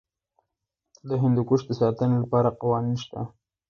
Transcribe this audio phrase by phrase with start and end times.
[1.07, 3.21] د هندوکش د ساتنې لپاره قوانین شته.